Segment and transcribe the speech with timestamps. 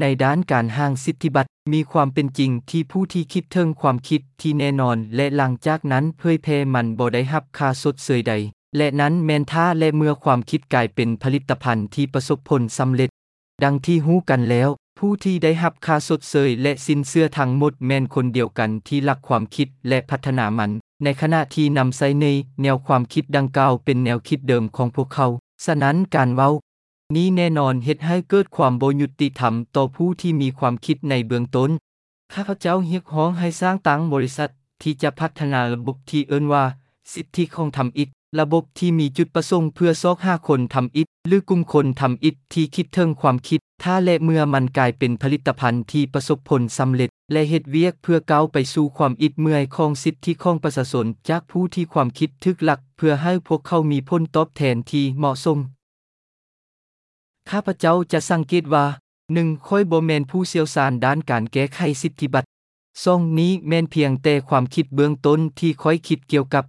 [0.00, 8.34] ในด้านการห้างสิทธิบัตรมีความเป็นจริงที่ผู้ที่คิดเทิงความคิดที่แน่นอนและหลังจากนั้นเผยแพร่มันบ่ได้รับค่าสดเสยใด
[8.76, 13.10] และนั้นแมนท่าและเมื่อความคิดกลายเป็นผลิตภัณฑ์ที่ประสบผลสำเร็จ
[13.64, 20.70] ดังที่ฮู้กันแล้ว ผู้ที่ได้รับค่าสดเสยและสินเชื่อทั้งหมดแมนคนเดียวกันที่รักความคิดและพัฒนามัน
[21.04, 22.26] ในขณะที่นำใส่ใน
[22.62, 25.26] แนวความคิดดังกล่าวเป็นแนวคิดเดิมของพวกเขา
[25.64, 26.50] ฉะนั้นการเว้า
[27.16, 31.70] นี้แน่นอนเฮ็ดให้เกิดความบ่ยุติธรรมต่อผู้ที่มีความคิดในเบื้องต้น
[32.34, 34.50] ข้าพเจ้าเรียกร้องให้สร้างตั้งบริษัท
[34.82, 36.64] ที่จะพัฒนาระบบที่เอิ้นว่า
[37.12, 38.08] สิทธิของทำอิฐ
[38.40, 55.60] ระบบที่มีจุดประสงค์เพื่อซอกห้าคนทำอิฐหรือกลุ่มคนทำอิฐที่คิดเทิงความคิด ถ้าและเมื่อมันกลายเป็นผลิตภัณฑ์ที่ประสบผลสำเร็จ และเฮ็ดเวียกเพื่อก้าวไปสู่ความอิดเมื่อยของสิทธิของประชาชนจากผู้ที่ความคิดทึกหลัก เพื่อให้พวกเขามีผลตอบแทนที่เหมาะสม
[57.52, 58.84] ข้าพเจ้าจะสังเกตว่า
[59.26, 59.68] 1.
[59.68, 62.48] ค่อยบ่แมนผู้เชี่ยวชาญด้านการแก้ไขสิทธิบัตร
[63.04, 66.64] สองนี้แมนเพียงแต่ความคิดเบื้องต้นที่ค่อยคิดเกี่ยวกับ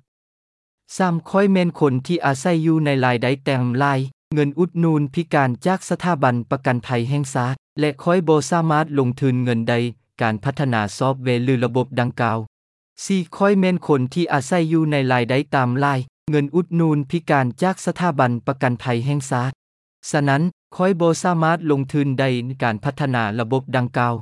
[0.61, 1.29] 3.
[1.29, 3.99] ค่อยแมนคนที่อาศัยอยู่ในรายได้แต่มลาย
[4.33, 9.75] เงินอุดหนูนพิการจากสถาบันประกันภัยแห่งชาติและค่อยบ่สามารถลงทุนเงินใด
[10.21, 12.37] การพัฒนาซอฟต์แวร์หรือระบบดังกล่าว
[12.87, 13.37] 4.
[13.37, 15.99] ค่อยแมนคนที่อาศัยอยู่ในรายได้ตามลาย
[16.31, 19.53] เงินอุดหนูนพิการจากสถาบันประกันภัยแห่งชาติ
[20.11, 20.43] ฉะนั้น
[20.75, 24.15] คอยบสามารถลงทุนใดในการพัฒนาระบบดังกล่าว